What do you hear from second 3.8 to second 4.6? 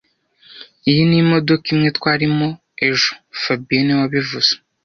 niwe wabivuze